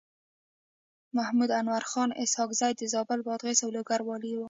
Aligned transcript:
محمد 1.15 1.49
انورخان 1.61 2.09
اسحق 2.23 2.49
زی 2.59 2.71
د 2.79 2.81
زابل، 2.93 3.19
بادغيس 3.27 3.59
او 3.65 3.69
لوګر 3.75 3.99
والي 4.03 4.31
و. 4.35 4.39